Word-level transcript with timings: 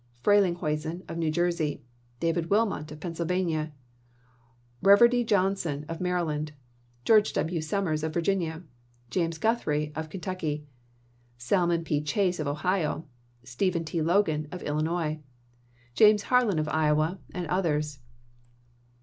Frelinghuysen, 0.23 1.03
of 1.07 1.19
New 1.19 1.29
Jersey; 1.29 1.83
David 2.19 2.49
Wilmot, 2.49 2.91
of 2.91 2.99
Pennsylvania; 2.99 3.71
Reverdy 4.81 5.23
Johnson, 5.23 5.85
of 5.87 6.01
Maryland; 6.01 6.53
George 7.05 7.33
W. 7.33 7.61
Summers, 7.61 8.01
of 8.03 8.11
Virginia; 8.15 8.63
James 9.11 9.37
Guthrie, 9.37 9.91
of 9.95 10.09
Kentucky; 10.09 10.65
Salmon 11.37 11.83
P. 11.83 12.01
Chase, 12.01 12.39
of 12.39 12.47
Ohio; 12.47 13.05
Stephen 13.43 13.85
T. 13.85 14.01
Logan, 14.01 14.47
of 14.51 14.63
Illinois; 14.63 15.19
James 15.93 16.23
Harlan, 16.23 16.57
of 16.57 16.67
Iowa, 16.69 17.19
and 17.35 17.45
others. 17.45 17.99